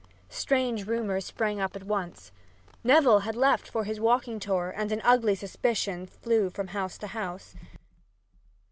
Strange 0.29 0.87
rumors 0.87 1.25
sprang 1.25 1.59
up 1.61 1.75
at 1.75 1.83
once. 1.83 2.31
Neville 2.83 3.19
had 3.19 3.35
left 3.35 3.69
for 3.69 3.83
his 3.83 3.99
walking 3.99 4.39
tour 4.39 4.73
and 4.75 4.91
an 4.91 4.99
ugly 5.03 5.35
suspicion 5.35 6.07
flew 6.07 6.49
from 6.49 6.69
house 6.69 6.97
to 6.97 7.05
house. 7.05 7.53